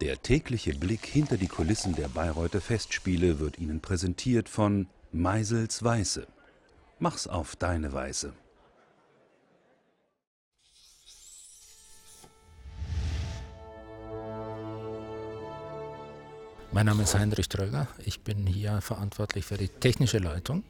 [0.00, 6.28] Der tägliche Blick hinter die Kulissen der Bayreuther Festspiele wird Ihnen präsentiert von Meisels Weiße.
[7.00, 8.32] Mach's auf deine Weise.
[16.70, 17.88] Mein Name ist Heinrich Tröger.
[18.04, 20.62] Ich bin hier verantwortlich für die technische Leitung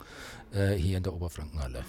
[0.53, 1.85] äh, hier in der Oberfrankenhalle.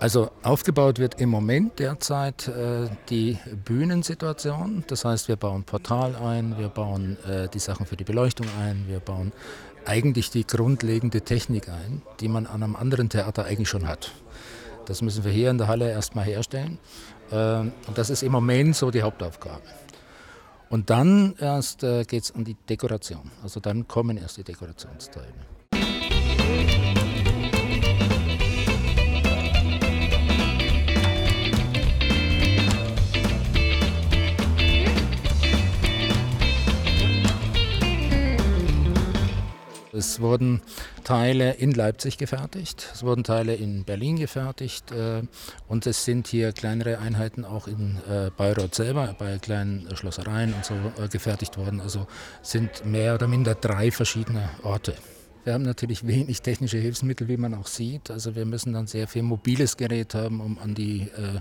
[0.00, 4.82] Also aufgebaut wird im Moment derzeit äh, die Bühnensituation.
[4.86, 8.86] Das heißt, wir bauen Portal ein, wir bauen äh, die Sachen für die Beleuchtung ein,
[8.88, 9.30] wir bauen
[9.84, 14.10] eigentlich die grundlegende Technik ein, die man an einem anderen Theater eigentlich schon hat.
[14.86, 16.78] Das müssen wir hier in der Halle erstmal herstellen.
[17.30, 19.60] Äh, und das ist im Moment so die Hauptaufgabe.
[20.70, 23.30] Und dann erst äh, geht es an die Dekoration.
[23.42, 25.34] Also dann kommen erst die Dekorationsteile.
[40.00, 40.62] Es wurden
[41.04, 45.20] Teile in Leipzig gefertigt, es wurden Teile in Berlin gefertigt äh,
[45.68, 50.64] und es sind hier kleinere Einheiten auch in äh, Bayreuth selber, bei kleinen Schlossereien und
[50.64, 51.82] so äh, gefertigt worden.
[51.82, 52.06] Also
[52.40, 54.94] sind mehr oder minder drei verschiedene Orte.
[55.44, 58.10] Wir haben natürlich wenig technische Hilfsmittel, wie man auch sieht.
[58.10, 61.40] Also wir müssen dann sehr viel mobiles Gerät haben, um an die äh,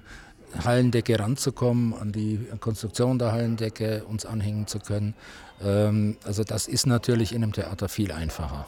[0.64, 5.14] Hallendecke ranzukommen, an die Konstruktion der Hallendecke uns anhängen zu können.
[5.62, 8.66] Ähm, also das ist natürlich in einem Theater viel einfacher.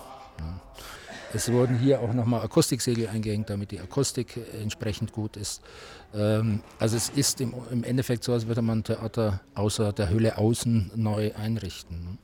[1.33, 5.61] Es wurden hier auch nochmal Akustiksegel eingehängt, damit die Akustik entsprechend gut ist.
[6.13, 10.37] Ähm, also es ist im Endeffekt so, als würde man ein Theater außer der Hülle
[10.37, 12.17] außen neu einrichten.